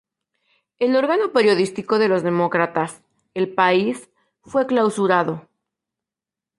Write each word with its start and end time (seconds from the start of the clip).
El 0.79 0.95
órgano 0.95 1.31
periodístico 1.31 1.99
de 1.99 2.07
los 2.07 2.23
demócratas, 2.23 3.03
"El 3.35 3.53
País", 3.53 4.09
fue 4.41 4.65
clausurado. 4.65 5.47